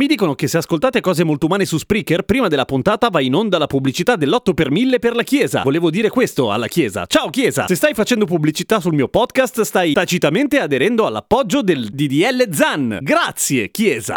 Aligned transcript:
Mi 0.00 0.06
dicono 0.06 0.34
che 0.34 0.48
se 0.48 0.56
ascoltate 0.56 1.02
cose 1.02 1.24
molto 1.24 1.44
umane 1.44 1.66
su 1.66 1.76
Spreaker, 1.76 2.22
prima 2.22 2.48
della 2.48 2.64
puntata 2.64 3.10
va 3.10 3.20
in 3.20 3.34
onda 3.34 3.58
la 3.58 3.66
pubblicità 3.66 4.16
dell'8 4.16 4.54
per 4.54 4.70
1000 4.70 4.98
per 4.98 5.14
la 5.14 5.22
Chiesa. 5.22 5.60
Volevo 5.60 5.90
dire 5.90 6.08
questo 6.08 6.50
alla 6.50 6.68
Chiesa. 6.68 7.04
Ciao 7.04 7.28
Chiesa! 7.28 7.66
Se 7.66 7.74
stai 7.74 7.92
facendo 7.92 8.24
pubblicità 8.24 8.80
sul 8.80 8.94
mio 8.94 9.08
podcast, 9.08 9.60
stai 9.60 9.92
tacitamente 9.92 10.58
aderendo 10.58 11.04
all'appoggio 11.04 11.60
del 11.60 11.90
DDL 11.90 12.50
Zan. 12.50 13.00
Grazie, 13.02 13.70
Chiesa! 13.70 14.14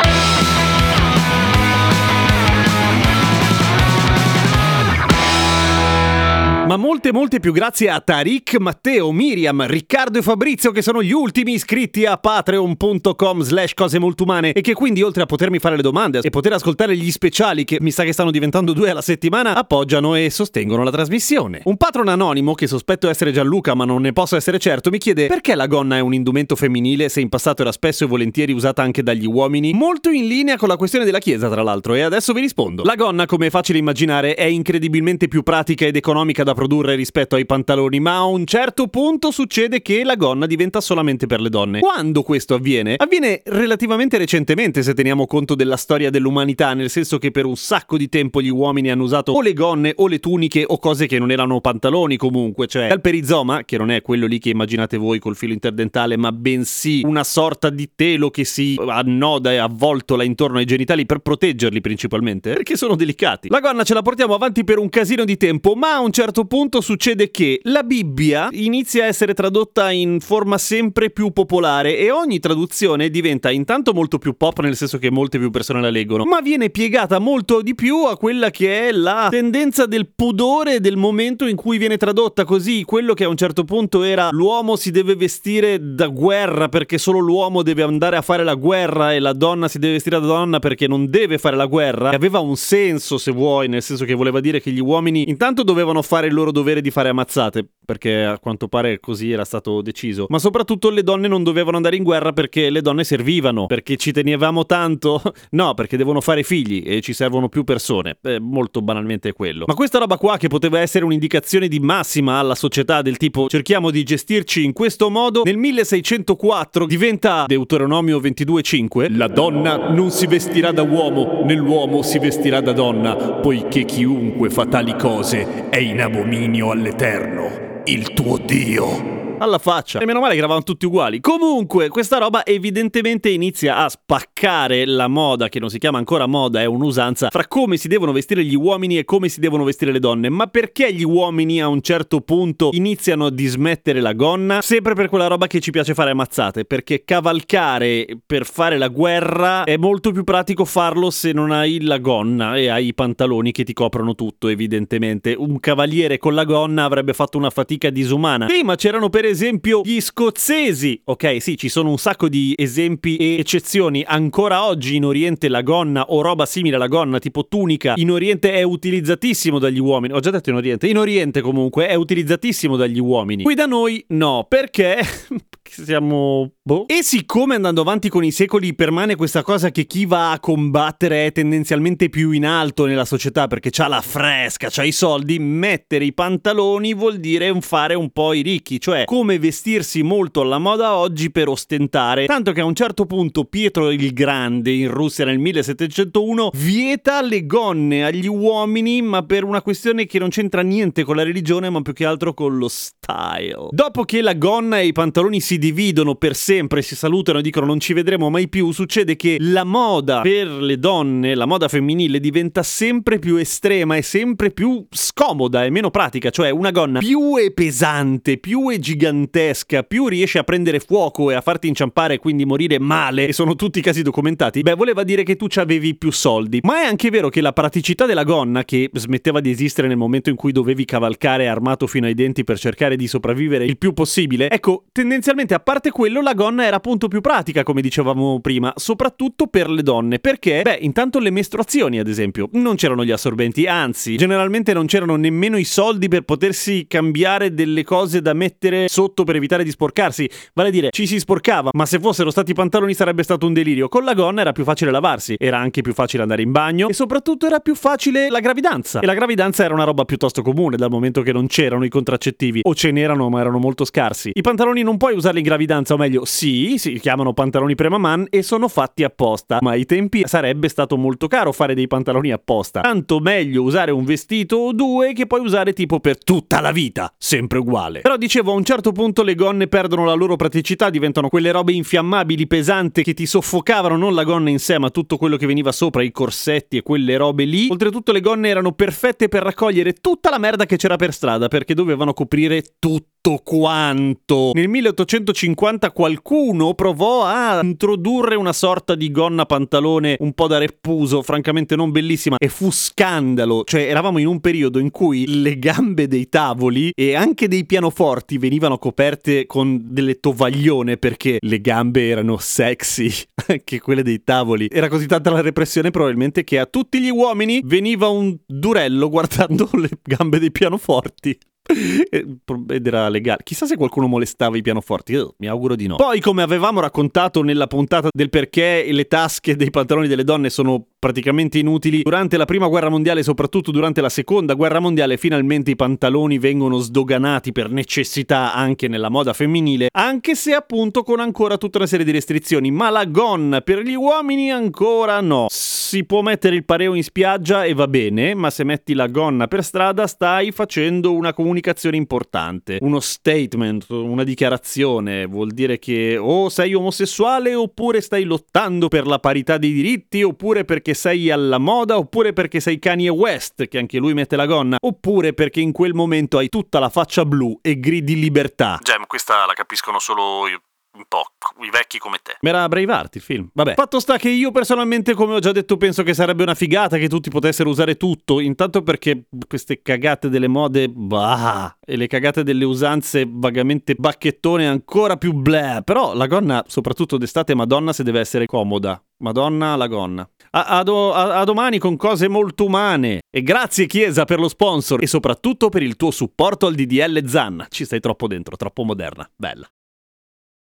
Ma 6.73 6.79
molte 6.79 7.13
molte 7.13 7.39
più 7.39 7.51
grazie 7.51 7.87
a 7.91 8.01
Tariq, 8.03 8.57
Matteo, 8.57 9.11
Miriam, 9.11 9.63
Riccardo 9.67 10.17
e 10.17 10.23
Fabrizio 10.23 10.71
che 10.71 10.81
sono 10.81 11.03
gli 11.03 11.11
ultimi 11.11 11.53
iscritti 11.53 12.03
a 12.03 12.17
patreon.com 12.17 13.41
slash 13.41 13.75
cose 13.75 13.99
molto 13.99 14.23
umane 14.23 14.53
e 14.53 14.61
che 14.61 14.73
quindi 14.73 15.03
oltre 15.03 15.21
a 15.21 15.27
potermi 15.27 15.59
fare 15.59 15.75
le 15.75 15.83
domande 15.83 16.21
e 16.23 16.31
poter 16.31 16.53
ascoltare 16.53 16.97
gli 16.97 17.11
speciali 17.11 17.63
che 17.63 17.77
mi 17.79 17.91
sa 17.91 18.01
che 18.01 18.11
stanno 18.11 18.31
diventando 18.31 18.73
due 18.73 18.89
alla 18.89 19.03
settimana 19.03 19.55
appoggiano 19.55 20.15
e 20.15 20.31
sostengono 20.31 20.83
la 20.83 20.89
trasmissione. 20.89 21.61
Un 21.65 21.77
patron 21.77 22.07
anonimo 22.07 22.55
che 22.55 22.65
sospetto 22.65 23.07
essere 23.07 23.31
Gianluca 23.31 23.75
ma 23.75 23.85
non 23.85 24.01
ne 24.01 24.11
posso 24.11 24.35
essere 24.35 24.57
certo 24.57 24.89
mi 24.89 24.97
chiede 24.97 25.27
perché 25.27 25.53
la 25.53 25.67
gonna 25.67 25.97
è 25.97 25.99
un 25.99 26.15
indumento 26.15 26.55
femminile 26.55 27.07
se 27.07 27.21
in 27.21 27.29
passato 27.29 27.61
era 27.61 27.71
spesso 27.71 28.05
e 28.05 28.07
volentieri 28.07 28.51
usata 28.51 28.81
anche 28.81 29.03
dagli 29.03 29.27
uomini? 29.27 29.73
Molto 29.73 30.09
in 30.09 30.25
linea 30.25 30.57
con 30.57 30.69
la 30.69 30.77
questione 30.77 31.05
della 31.05 31.19
chiesa 31.19 31.51
tra 31.51 31.61
l'altro 31.61 31.93
e 31.93 32.01
adesso 32.01 32.33
vi 32.33 32.41
rispondo. 32.41 32.81
La 32.81 32.95
gonna 32.95 33.27
come 33.27 33.45
è 33.45 33.49
facile 33.51 33.77
immaginare 33.77 34.33
è 34.33 34.45
incredibilmente 34.45 35.27
più 35.27 35.43
pratica 35.43 35.85
ed 35.85 35.95
economica 35.95 36.41
da 36.41 36.53
produrre 36.53 36.61
rispetto 36.67 37.35
ai 37.35 37.45
pantaloni, 37.45 37.99
ma 37.99 38.15
a 38.17 38.25
un 38.25 38.45
certo 38.45 38.87
punto 38.87 39.31
succede 39.31 39.81
che 39.81 40.03
la 40.03 40.15
gonna 40.15 40.45
diventa 40.45 40.81
solamente 40.81 41.27
per 41.27 41.41
le 41.41 41.49
donne. 41.49 41.79
Quando 41.79 42.23
questo 42.23 42.55
avviene? 42.55 42.95
Avviene 42.97 43.41
relativamente 43.45 44.17
recentemente 44.17 44.81
se 44.81 44.93
teniamo 44.93 45.27
conto 45.27 45.55
della 45.55 45.75
storia 45.75 46.09
dell'umanità, 46.09 46.73
nel 46.73 46.89
senso 46.89 47.17
che 47.17 47.31
per 47.31 47.45
un 47.45 47.57
sacco 47.57 47.97
di 47.97 48.07
tempo 48.09 48.41
gli 48.41 48.49
uomini 48.49 48.89
hanno 48.89 49.03
usato 49.03 49.33
o 49.33 49.41
le 49.41 49.53
gonne 49.53 49.93
o 49.97 50.07
le 50.07 50.19
tuniche 50.19 50.63
o 50.65 50.77
cose 50.79 51.05
che 51.05 51.19
non 51.19 51.31
erano 51.31 51.59
pantaloni 51.59 52.17
comunque, 52.17 52.67
cioè 52.67 52.87
dal 52.87 53.01
perizoma, 53.01 53.65
che 53.65 53.77
non 53.77 53.91
è 53.91 54.01
quello 54.01 54.25
lì 54.25 54.39
che 54.39 54.49
immaginate 54.49 54.97
voi 54.97 55.19
col 55.19 55.35
filo 55.35 55.53
interdentale, 55.53 56.17
ma 56.17 56.31
bensì 56.31 57.01
una 57.03 57.23
sorta 57.23 57.69
di 57.69 57.89
telo 57.95 58.29
che 58.29 58.45
si 58.45 58.79
annoda 58.87 59.51
e 59.51 59.57
avvoltola 59.57 60.23
intorno 60.23 60.59
ai 60.59 60.65
genitali 60.65 61.05
per 61.05 61.19
proteggerli 61.19 61.81
principalmente, 61.81 62.53
perché 62.53 62.77
sono 62.77 62.95
delicati. 62.95 63.49
La 63.49 63.59
gonna 63.59 63.83
ce 63.83 63.93
la 63.93 64.01
portiamo 64.01 64.33
avanti 64.33 64.63
per 64.63 64.79
un 64.79 64.89
casino 64.89 65.25
di 65.25 65.37
tempo, 65.37 65.75
ma 65.75 65.95
a 65.95 65.99
un 65.99 66.11
certo 66.11 66.45
punto 66.45 66.51
succede 66.81 67.31
che 67.31 67.61
la 67.63 67.81
Bibbia 67.81 68.49
inizia 68.51 69.05
a 69.05 69.07
essere 69.07 69.33
tradotta 69.33 69.89
in 69.89 70.19
forma 70.19 70.59
sempre 70.59 71.09
più 71.09 71.31
popolare 71.31 71.97
e 71.97 72.11
ogni 72.11 72.37
traduzione 72.37 73.09
diventa 73.09 73.49
intanto 73.49 73.91
molto 73.91 74.19
più 74.19 74.37
pop, 74.37 74.59
nel 74.59 74.75
senso 74.75 74.99
che 74.99 75.09
molte 75.09 75.39
più 75.39 75.49
persone 75.49 75.81
la 75.81 75.89
leggono, 75.89 76.25
ma 76.25 76.41
viene 76.41 76.69
piegata 76.69 77.17
molto 77.17 77.63
di 77.63 77.73
più 77.73 78.05
a 78.05 78.17
quella 78.17 78.51
che 78.51 78.87
è 78.87 78.91
la 78.91 79.29
tendenza 79.31 79.87
del 79.87 80.11
pudore 80.15 80.79
del 80.79 80.95
momento 80.95 81.47
in 81.47 81.55
cui 81.55 81.79
viene 81.79 81.97
tradotta. 81.97 82.45
Così, 82.45 82.83
quello 82.83 83.15
che 83.15 83.23
a 83.23 83.29
un 83.29 83.35
certo 83.35 83.63
punto 83.63 84.03
era 84.03 84.29
l'uomo 84.31 84.75
si 84.75 84.91
deve 84.91 85.15
vestire 85.15 85.95
da 85.95 86.05
guerra 86.05 86.69
perché 86.69 86.99
solo 86.99 87.17
l'uomo 87.17 87.63
deve 87.63 87.81
andare 87.81 88.15
a 88.15 88.21
fare 88.21 88.43
la 88.43 88.53
guerra 88.53 89.11
e 89.11 89.19
la 89.19 89.33
donna 89.33 89.67
si 89.67 89.79
deve 89.79 89.93
vestire 89.93 90.19
da 90.19 90.27
donna 90.27 90.59
perché 90.59 90.87
non 90.87 91.09
deve 91.09 91.39
fare 91.39 91.55
la 91.55 91.65
guerra, 91.65 92.11
aveva 92.11 92.37
un 92.37 92.55
senso 92.55 93.17
se 93.17 93.31
vuoi, 93.31 93.67
nel 93.67 93.81
senso 93.81 94.05
che 94.05 94.13
voleva 94.13 94.39
dire 94.39 94.61
che 94.61 94.69
gli 94.69 94.79
uomini 94.79 95.27
intanto 95.27 95.63
dovevano 95.63 96.03
fare 96.03 96.27
il 96.27 96.33
loro 96.33 96.42
dovere 96.51 96.81
di 96.81 96.91
fare 96.91 97.09
ammazzate, 97.09 97.65
perché 97.85 98.23
a 98.23 98.39
quanto 98.39 98.67
pare 98.67 98.99
così 98.99 99.31
era 99.31 99.45
stato 99.45 99.81
deciso. 99.81 100.25
Ma 100.29 100.39
soprattutto 100.39 100.89
le 100.89 101.03
donne 101.03 101.27
non 101.27 101.43
dovevano 101.43 101.77
andare 101.77 101.95
in 101.95 102.03
guerra 102.03 102.31
perché 102.31 102.69
le 102.69 102.81
donne 102.81 103.03
servivano, 103.03 103.65
perché 103.67 103.97
ci 103.97 104.11
tenevamo 104.11 104.65
tanto. 104.65 105.21
No, 105.53 105.73
perché 105.75 105.97
devono 105.97 106.19
fare 106.19 106.41
figli 106.41 106.83
e 106.85 107.01
ci 107.01 107.13
servono 107.13 107.47
più 107.47 107.63
persone. 107.63 108.17
Eh, 108.23 108.39
molto 108.39 108.81
banalmente 108.81 109.33
quello. 109.33 109.65
Ma 109.67 109.75
questa 109.75 109.99
roba 109.99 110.17
qua 110.17 110.37
che 110.37 110.47
poteva 110.47 110.79
essere 110.79 111.05
un'indicazione 111.05 111.67
di 111.67 111.79
massima 111.79 112.39
alla 112.39 112.55
società 112.55 113.01
del 113.01 113.17
tipo 113.17 113.47
cerchiamo 113.49 113.91
di 113.91 114.03
gestirci 114.03 114.63
in 114.63 114.73
questo 114.73 115.09
modo, 115.09 115.43
nel 115.43 115.57
1604 115.57 116.87
diventa 116.87 117.45
Deuteronomio 117.45 118.19
22:5, 118.19 119.15
la 119.15 119.27
donna 119.27 119.89
non 119.89 120.09
si 120.09 120.25
vestirà 120.25 120.71
da 120.71 120.81
uomo, 120.81 121.43
né 121.45 121.53
l'uomo 121.53 122.01
si 122.01 122.17
vestirà 122.17 122.61
da 122.61 122.71
donna, 122.71 123.15
poiché 123.15 123.85
chiunque 123.85 124.49
fa 124.49 124.65
tali 124.65 124.95
cose 124.95 125.69
è 125.69 125.77
in 125.77 126.01
abominio 126.01 126.32
all'Eterno, 126.71 127.81
il 127.83 128.11
tuo 128.13 128.39
Dio. 128.39 129.22
Alla 129.39 129.57
faccia. 129.57 129.99
E 129.99 130.05
meno 130.05 130.19
male 130.19 130.33
che 130.33 130.39
eravamo 130.39 130.63
tutti 130.63 130.85
uguali. 130.85 131.19
Comunque, 131.19 131.89
questa 131.89 132.17
roba 132.17 132.45
evidentemente 132.45 133.29
inizia 133.29 133.77
a 133.77 133.89
spaccare 133.89 134.85
la 134.85 135.07
moda, 135.07 135.49
che 135.49 135.59
non 135.59 135.69
si 135.69 135.79
chiama 135.79 135.97
ancora 135.97 136.27
moda, 136.27 136.61
è 136.61 136.65
un'usanza, 136.65 137.29
fra 137.29 137.47
come 137.47 137.77
si 137.77 137.87
devono 137.87 138.11
vestire 138.11 138.43
gli 138.45 138.55
uomini 138.55 138.97
e 138.97 139.03
come 139.03 139.27
si 139.27 139.39
devono 139.39 139.63
vestire 139.63 139.91
le 139.91 139.99
donne. 139.99 140.29
Ma 140.29 140.47
perché 140.47 140.93
gli 140.93 141.03
uomini 141.03 141.61
a 141.61 141.67
un 141.67 141.81
certo 141.81 142.21
punto 142.21 142.69
iniziano 142.71 143.25
a 143.25 143.31
dismettere 143.31 143.99
la 143.99 144.13
gonna? 144.13 144.61
Sempre 144.61 144.93
per 144.93 145.09
quella 145.09 145.27
roba 145.27 145.47
che 145.47 145.59
ci 145.59 145.71
piace 145.71 145.93
fare 145.93 146.11
ammazzate. 146.11 146.63
Perché 146.63 147.03
cavalcare 147.03 148.05
per 148.25 148.45
fare 148.45 148.77
la 148.77 148.87
guerra 148.87 149.63
è 149.65 149.75
molto 149.77 150.11
più 150.11 150.23
pratico 150.23 150.63
farlo 150.63 151.09
se 151.09 151.33
non 151.33 151.51
hai 151.51 151.81
la 151.81 151.97
gonna 151.97 152.55
e 152.55 152.69
hai 152.69 152.87
i 152.87 152.93
pantaloni 152.93 153.51
che 153.51 153.63
ti 153.63 153.73
coprono 153.73 154.15
tutto, 154.15 154.47
evidentemente. 154.47 155.35
Un 155.37 155.59
cavaliere 155.59 156.17
con 156.17 156.33
la 156.33 156.45
gonna 156.45 156.85
avrebbe 156.85 157.13
fatto 157.13 157.37
una 157.37 157.49
fatica 157.49 157.89
disumana. 157.89 158.47
Sì, 158.47 158.63
ma 158.63 158.75
c'erano 158.75 159.09
per 159.09 159.22
esempio 159.25 159.81
gli 159.83 159.99
scozzesi. 159.99 161.01
Ok, 161.05 161.41
sì, 161.41 161.57
ci 161.57 161.69
sono 161.69 161.89
un 161.89 161.97
sacco 161.97 162.29
di 162.29 162.53
esempi 162.57 163.17
e 163.17 163.37
eccezioni. 163.39 164.03
Ancora 164.05 164.65
oggi 164.65 164.95
in 164.95 165.05
Oriente 165.05 165.47
la 165.49 165.61
gonna 165.61 166.05
o 166.09 166.21
roba 166.21 166.45
simile 166.45 166.75
alla 166.75 166.87
gonna, 166.87 167.19
tipo 167.19 167.47
tunica, 167.47 167.93
in 167.97 168.11
Oriente 168.11 168.53
è 168.53 168.63
utilizzatissimo 168.63 169.59
dagli 169.59 169.79
uomini. 169.79 170.13
Ho 170.13 170.19
già 170.19 170.31
detto 170.31 170.49
in 170.49 170.55
Oriente. 170.55 170.87
In 170.87 170.97
Oriente 170.97 171.41
comunque 171.41 171.87
è 171.87 171.95
utilizzatissimo 171.95 172.75
dagli 172.75 172.99
uomini. 172.99 173.43
Qui 173.43 173.55
da 173.55 173.65
noi 173.65 174.03
no, 174.09 174.45
perché 174.47 174.99
siamo... 175.81 176.51
Boh. 176.61 176.85
E 176.87 177.03
siccome 177.03 177.55
andando 177.55 177.81
avanti 177.81 178.09
con 178.09 178.23
i 178.23 178.31
secoli 178.31 178.73
permane 178.73 179.15
questa 179.15 179.41
cosa 179.41 179.71
che 179.71 179.85
chi 179.85 180.05
va 180.05 180.31
a 180.31 180.39
combattere 180.39 181.25
è 181.25 181.31
tendenzialmente 181.31 182.09
più 182.09 182.31
in 182.31 182.45
alto 182.45 182.85
nella 182.85 183.05
società 183.05 183.47
perché 183.47 183.69
c'ha 183.69 183.87
la 183.87 184.01
fresca, 184.01 184.69
c'ha 184.69 184.83
i 184.83 184.91
soldi, 184.91 185.39
mettere 185.39 186.05
i 186.05 186.13
pantaloni 186.13 186.93
vuol 186.93 187.17
dire 187.17 187.51
fare 187.59 187.95
un 187.95 188.09
po' 188.11 188.33
i 188.33 188.41
ricchi, 188.41 188.79
cioè 188.79 189.05
come 189.05 189.39
vestirsi 189.39 190.03
molto 190.03 190.41
alla 190.41 190.57
moda 190.57 190.95
oggi 190.95 191.31
per 191.31 191.47
ostentare. 191.49 192.25
Tanto 192.25 192.51
che 192.51 192.61
a 192.61 192.65
un 192.65 192.75
certo 192.75 193.05
punto 193.05 193.45
Pietro 193.45 193.91
il 193.91 194.13
Grande 194.13 194.71
in 194.71 194.89
Russia 194.89 195.25
nel 195.25 195.39
1701 195.39 196.51
vieta 196.53 197.21
le 197.21 197.45
gonne 197.45 198.05
agli 198.05 198.27
uomini 198.27 199.01
ma 199.01 199.23
per 199.23 199.43
una 199.43 199.61
questione 199.61 200.05
che 200.05 200.19
non 200.19 200.29
c'entra 200.29 200.61
niente 200.61 201.03
con 201.03 201.15
la 201.15 201.23
religione 201.23 201.69
ma 201.69 201.81
più 201.81 201.93
che 201.93 202.05
altro 202.05 202.33
con 202.33 202.57
lo 202.57 202.67
style. 202.67 203.69
Dopo 203.71 204.03
che 204.03 204.21
la 204.21 204.33
gonna 204.33 204.79
e 204.79 204.87
i 204.87 204.91
pantaloni 204.91 205.39
si 205.39 205.57
dividono 205.63 206.15
per 206.15 206.35
sempre, 206.35 206.81
si 206.81 206.93
salutano 206.93 207.39
e 207.39 207.41
dicono 207.41 207.65
non 207.65 207.79
ci 207.79 207.93
vedremo 207.93 208.29
mai 208.29 208.49
più, 208.49 208.73
succede 208.73 209.15
che 209.15 209.37
la 209.39 209.63
moda 209.63 210.19
per 210.19 210.49
le 210.49 210.77
donne, 210.77 211.35
la 211.35 211.45
moda 211.45 211.69
femminile 211.69 212.19
diventa 212.19 212.63
sempre 212.63 213.17
più 213.17 213.37
estrema 213.37 213.95
e 213.95 214.01
sempre 214.01 214.51
più 214.51 214.85
scomoda 214.89 215.63
e 215.63 215.69
meno 215.69 215.89
pratica, 215.89 216.31
cioè 216.31 216.49
una 216.49 216.71
gonna 216.71 216.99
più 216.99 217.37
è 217.37 217.49
pesante, 217.51 218.39
più 218.39 218.71
è 218.71 218.77
gigantesca, 218.77 219.83
più 219.83 220.07
riesce 220.07 220.37
a 220.37 220.43
prendere 220.43 220.81
fuoco 220.81 221.31
e 221.31 221.35
a 221.35 221.39
farti 221.39 221.69
inciampare 221.69 222.15
e 222.15 222.19
quindi 222.19 222.43
morire 222.43 222.77
male, 222.77 223.29
e 223.29 223.31
sono 223.31 223.55
tutti 223.55 223.79
casi 223.79 224.01
documentati, 224.01 224.63
beh 224.63 224.73
voleva 224.73 225.03
dire 225.03 225.23
che 225.23 225.37
tu 225.37 225.47
ci 225.47 225.61
avevi 225.61 225.95
più 225.95 226.11
soldi. 226.11 226.59
Ma 226.63 226.81
è 226.81 226.85
anche 226.85 227.09
vero 227.09 227.29
che 227.29 227.39
la 227.39 227.53
praticità 227.53 228.05
della 228.05 228.25
gonna, 228.25 228.65
che 228.65 228.89
smetteva 228.91 229.39
di 229.39 229.51
esistere 229.51 229.87
nel 229.87 229.95
momento 229.95 230.29
in 230.29 230.35
cui 230.35 230.51
dovevi 230.51 230.83
cavalcare 230.83 231.47
armato 231.47 231.87
fino 231.87 232.05
ai 232.05 232.15
denti 232.15 232.43
per 232.43 232.59
cercare 232.59 232.97
di 232.97 233.07
sopravvivere 233.07 233.63
il 233.63 233.77
più 233.77 233.93
possibile, 233.93 234.49
ecco, 234.49 234.83
tendenzialmente 234.91 235.52
a 235.53 235.59
parte 235.59 235.91
quello, 235.91 236.21
la 236.21 236.33
gonna 236.33 236.65
era 236.65 236.77
appunto 236.77 237.07
più 237.07 237.21
pratica, 237.21 237.63
come 237.63 237.81
dicevamo 237.81 238.39
prima, 238.39 238.73
soprattutto 238.75 239.47
per 239.47 239.69
le 239.69 239.83
donne, 239.83 240.19
perché, 240.19 240.61
beh, 240.63 240.79
intanto 240.81 241.19
le 241.19 241.29
mestruazioni, 241.29 241.99
ad 241.99 242.07
esempio, 242.07 242.49
non 242.53 242.75
c'erano 242.75 243.03
gli 243.03 243.11
assorbenti, 243.11 243.65
anzi, 243.65 244.15
generalmente 244.15 244.73
non 244.73 244.85
c'erano 244.85 245.15
nemmeno 245.15 245.57
i 245.57 245.63
soldi 245.63 246.07
per 246.07 246.23
potersi 246.23 246.85
cambiare 246.87 247.53
delle 247.53 247.83
cose 247.83 248.21
da 248.21 248.33
mettere 248.33 248.87
sotto 248.87 249.23
per 249.23 249.35
evitare 249.35 249.63
di 249.63 249.69
sporcarsi. 249.69 250.29
Vale 250.53 250.69
a 250.69 250.71
dire, 250.71 250.89
ci 250.91 251.07
si 251.07 251.19
sporcava, 251.19 251.69
ma 251.73 251.85
se 251.85 251.99
fossero 251.99 252.31
stati 252.31 252.51
i 252.51 252.53
pantaloni 252.55 252.93
sarebbe 252.93 253.23
stato 253.23 253.45
un 253.45 253.53
delirio. 253.53 253.89
Con 253.89 254.03
la 254.03 254.13
gonna 254.13 254.41
era 254.41 254.51
più 254.51 254.63
facile 254.63 254.91
lavarsi, 254.91 255.35
era 255.37 255.59
anche 255.59 255.81
più 255.81 255.93
facile 255.93 256.23
andare 256.23 256.41
in 256.41 256.51
bagno 256.51 256.89
e 256.89 256.93
soprattutto 256.93 257.45
era 257.45 257.59
più 257.59 257.75
facile 257.75 258.29
la 258.29 258.39
gravidanza. 258.39 258.99
E 258.99 259.05
la 259.05 259.13
gravidanza 259.13 259.63
era 259.63 259.73
una 259.73 259.83
roba 259.83 260.05
piuttosto 260.05 260.41
comune 260.41 260.77
dal 260.77 260.89
momento 260.89 261.21
che 261.21 261.31
non 261.31 261.47
c'erano 261.47 261.83
i 261.83 261.89
contraccettivi, 261.89 262.61
o 262.63 262.73
ce 262.73 262.91
n'erano 262.91 263.29
ma 263.29 263.39
erano 263.39 263.59
molto 263.59 263.85
scarsi. 263.85 264.31
I 264.33 264.41
pantaloni 264.41 264.81
non 264.81 264.97
puoi 264.97 265.15
usarli 265.15 265.41
in 265.43 265.49
gravidanza, 265.49 265.93
o 265.93 265.97
meglio, 265.97 266.23
sì, 266.23 266.77
si 266.77 266.93
chiamano 266.99 267.33
pantaloni 267.33 267.75
premaman 267.75 268.27
e 268.29 268.41
sono 268.41 268.69
fatti 268.69 269.03
apposta, 269.03 269.59
ma 269.61 269.71
ai 269.71 269.85
tempi 269.85 270.23
sarebbe 270.25 270.69
stato 270.69 270.97
molto 270.97 271.27
caro 271.27 271.51
fare 271.51 271.75
dei 271.75 271.87
pantaloni 271.87 272.31
apposta. 272.31 272.79
Tanto 272.79 273.19
meglio 273.19 273.61
usare 273.61 273.91
un 273.91 274.05
vestito 274.05 274.55
o 274.55 274.71
due 274.71 275.13
che 275.13 275.27
puoi 275.27 275.41
usare 275.41 275.73
tipo 275.73 275.99
per 275.99 276.17
tutta 276.17 276.61
la 276.61 276.71
vita, 276.71 277.13
sempre 277.17 277.59
uguale. 277.59 278.01
Però 278.01 278.15
dicevo, 278.15 278.51
a 278.51 278.55
un 278.55 278.63
certo 278.63 278.91
punto 278.93 279.21
le 279.23 279.35
gonne 279.35 279.67
perdono 279.67 280.05
la 280.05 280.13
loro 280.13 280.37
praticità, 280.37 280.89
diventano 280.89 281.27
quelle 281.27 281.51
robe 281.51 281.73
infiammabili, 281.73 282.47
pesanti, 282.47 283.03
che 283.03 283.13
ti 283.13 283.25
soffocavano 283.25 283.97
non 283.97 284.13
la 284.13 284.23
gonna 284.23 284.49
in 284.49 284.59
sé, 284.59 284.79
ma 284.79 284.89
tutto 284.89 285.17
quello 285.17 285.35
che 285.35 285.45
veniva 285.45 285.71
sopra, 285.71 286.01
i 286.01 286.11
corsetti 286.11 286.77
e 286.77 286.83
quelle 286.83 287.17
robe 287.17 287.43
lì. 287.43 287.67
Oltretutto 287.69 288.11
le 288.11 288.21
gonne 288.21 288.47
erano 288.49 288.71
perfette 288.71 289.27
per 289.27 289.43
raccogliere 289.43 289.93
tutta 289.93 290.29
la 290.29 290.37
merda 290.37 290.65
che 290.65 290.77
c'era 290.77 290.95
per 290.95 291.13
strada, 291.13 291.49
perché 291.49 291.73
dovevano 291.73 292.13
coprire 292.13 292.63
tutto 292.79 293.11
quanto. 293.43 294.51
Nel 294.53 294.67
1850 294.67 295.91
qualcuno 295.91 296.73
provò 296.73 297.23
a 297.23 297.61
introdurre 297.63 298.35
una 298.35 298.53
sorta 298.53 298.95
di 298.95 299.11
gonna 299.11 299.45
pantalone 299.45 300.17
un 300.19 300.33
po' 300.33 300.47
da 300.47 300.57
reppuso, 300.57 301.21
francamente 301.21 301.75
non 301.75 301.91
bellissima, 301.91 302.35
e 302.37 302.49
fu 302.49 302.69
scandalo. 302.71 303.63
Cioè, 303.63 303.81
eravamo 303.81 304.17
in 304.17 304.27
un 304.27 304.41
periodo 304.41 304.79
in 304.79 304.91
cui 304.91 305.41
le 305.41 305.57
gambe 305.57 306.07
dei 306.07 306.27
tavoli 306.27 306.91
e 306.93 307.15
anche 307.15 307.47
dei 307.47 307.65
pianoforti 307.65 308.37
venivano 308.37 308.77
coperte 308.77 309.45
con 309.45 309.79
delle 309.83 310.19
tovaglione 310.19 310.97
perché 310.97 311.37
le 311.39 311.61
gambe 311.61 312.09
erano 312.09 312.37
sexy, 312.37 313.09
anche 313.47 313.79
quelle 313.79 314.03
dei 314.03 314.23
tavoli. 314.23 314.67
Era 314.69 314.89
così 314.89 315.05
tanta 315.07 315.31
la 315.31 315.41
repressione 315.41 315.91
probabilmente 315.91 316.43
che 316.43 316.59
a 316.59 316.65
tutti 316.65 316.99
gli 316.99 317.09
uomini 317.09 317.61
veniva 317.63 318.07
un 318.09 318.35
durello 318.45 319.09
guardando 319.09 319.69
le 319.79 319.89
gambe 320.03 320.39
dei 320.39 320.51
pianoforti. 320.51 321.37
Ed 322.09 322.87
era 322.87 323.09
legale. 323.09 323.41
Chissà 323.43 323.65
se 323.65 323.77
qualcuno 323.77 324.07
molestava 324.07 324.57
i 324.57 324.61
pianoforti. 324.61 325.13
Io 325.13 325.35
mi 325.37 325.47
auguro 325.47 325.75
di 325.75 325.87
no. 325.87 325.95
Poi, 325.95 326.19
come 326.19 326.41
avevamo 326.41 326.79
raccontato 326.79 327.41
nella 327.41 327.67
puntata 327.67 328.09
del 328.11 328.29
perché 328.29 328.85
le 328.89 329.07
tasche 329.07 329.55
dei 329.55 329.69
pantaloni 329.69 330.07
delle 330.07 330.23
donne 330.23 330.49
sono 330.49 330.85
praticamente 330.99 331.59
inutili, 331.59 332.01
durante 332.01 332.37
la 332.37 332.45
prima 332.45 332.67
guerra 332.67 332.89
mondiale 332.89 333.19
e 333.19 333.23
soprattutto 333.23 333.71
durante 333.71 333.99
la 333.99 334.09
seconda 334.09 334.53
guerra 334.53 334.79
mondiale, 334.79 335.17
finalmente 335.17 335.71
i 335.71 335.75
pantaloni 335.75 336.37
vengono 336.37 336.77
sdoganati 336.77 337.51
per 337.51 337.69
necessità 337.69 338.53
anche 338.53 338.87
nella 338.87 339.09
moda 339.09 339.33
femminile, 339.33 339.89
anche 339.91 340.35
se 340.35 340.53
appunto 340.53 341.03
con 341.03 341.19
ancora 341.19 341.57
tutta 341.57 341.79
una 341.79 341.87
serie 341.87 342.05
di 342.05 342.11
restrizioni. 342.11 342.71
Ma 342.71 342.89
la 342.89 343.05
gonna 343.05 343.61
per 343.61 343.79
gli 343.79 343.95
uomini 343.95 344.51
ancora 344.51 345.19
no. 345.21 345.47
Si 345.93 346.05
può 346.05 346.23
mettere 346.23 346.55
il 346.55 346.65
pareo 346.65 346.95
in 346.95 347.03
spiaggia 347.03 347.65
e 347.65 347.75
va 347.75 347.87
bene, 347.87 348.33
ma 348.33 348.49
se 348.49 348.63
metti 348.63 348.95
la 348.95 349.05
gonna 349.05 349.45
per 349.45 349.63
strada 349.63 350.07
stai 350.07 350.51
facendo 350.51 351.13
una 351.13 351.33
comunicazione 351.33 351.97
importante, 351.97 352.79
uno 352.81 352.99
statement, 352.99 353.85
una 353.89 354.23
dichiarazione. 354.23 355.27
Vuol 355.27 355.51
dire 355.51 355.77
che 355.77 356.17
o 356.17 356.49
sei 356.49 356.73
omosessuale 356.73 357.53
oppure 357.53 358.01
stai 358.01 358.23
lottando 358.23 358.87
per 358.87 359.05
la 359.05 359.19
parità 359.19 359.59
dei 359.59 359.71
diritti 359.71 360.23
oppure 360.23 360.65
perché 360.65 360.95
sei 360.95 361.29
alla 361.29 361.59
moda 361.59 361.99
oppure 361.99 362.33
perché 362.33 362.59
sei 362.59 362.79
Kanye 362.79 363.09
West, 363.09 363.67
che 363.67 363.77
anche 363.77 363.99
lui 363.99 364.15
mette 364.15 364.35
la 364.35 364.47
gonna, 364.47 364.77
oppure 364.81 365.33
perché 365.33 365.59
in 365.59 365.71
quel 365.71 365.93
momento 365.93 366.39
hai 366.39 366.49
tutta 366.49 366.79
la 366.79 366.89
faccia 366.89 367.23
blu 367.23 367.59
e 367.61 367.79
gridi 367.79 368.19
libertà. 368.19 368.79
Gem, 368.81 369.05
questa 369.05 369.45
la 369.45 369.53
capiscono 369.53 369.99
solo 369.99 370.47
io 370.47 370.59
un 370.95 371.05
po' 371.07 371.25
i 371.63 371.69
vecchi 371.69 371.97
come 371.97 372.19
te. 372.21 372.37
Era 372.39 372.67
Braveheart 372.67 373.15
il 373.15 373.21
film. 373.21 373.49
Vabbè. 373.53 373.73
Fatto 373.73 373.99
sta 373.99 374.17
che 374.17 374.29
io 374.29 374.51
personalmente, 374.51 375.13
come 375.13 375.33
ho 375.33 375.39
già 375.39 375.51
detto, 375.51 375.77
penso 375.77 376.03
che 376.03 376.13
sarebbe 376.13 376.43
una 376.43 376.55
figata 376.55 376.97
che 376.97 377.09
tutti 377.09 377.29
potessero 377.29 377.69
usare 377.69 377.97
tutto. 377.97 378.39
Intanto 378.39 378.83
perché 378.83 379.25
queste 379.47 379.81
cagate 379.81 380.29
delle 380.29 380.47
mode, 380.47 380.89
bah, 380.89 381.77
e 381.83 381.95
le 381.95 382.07
cagate 382.07 382.43
delle 382.43 382.65
usanze 382.65 383.25
vagamente 383.27 383.95
bacchettone 383.95 384.67
ancora 384.67 385.17
più 385.17 385.33
bleh. 385.33 385.81
Però 385.83 386.13
la 386.13 386.27
gonna, 386.27 386.63
soprattutto 386.67 387.17
d'estate, 387.17 387.55
Madonna 387.55 387.93
se 387.93 388.03
deve 388.03 388.19
essere 388.19 388.45
comoda. 388.45 389.01
Madonna 389.17 389.75
la 389.75 389.87
gonna. 389.87 390.29
A, 390.51 390.65
a, 390.65 390.83
do, 390.83 391.13
a, 391.13 391.39
a, 391.39 391.43
domani 391.45 391.79
con 391.79 391.95
cose 391.95 392.27
molto 392.27 392.65
umane. 392.65 393.21
E 393.31 393.41
grazie 393.41 393.87
Chiesa 393.87 394.25
per 394.25 394.39
lo 394.39 394.49
sponsor 394.49 395.01
e 395.01 395.07
soprattutto 395.07 395.69
per 395.69 395.81
il 395.81 395.95
tuo 395.95 396.11
supporto 396.11 396.67
al 396.67 396.75
DDL 396.75 397.25
Zan. 397.25 397.65
Ci 397.69 397.85
stai 397.85 397.99
troppo 397.99 398.27
dentro, 398.27 398.55
troppo 398.55 398.83
moderna. 398.83 399.27
Bella. 399.35 399.67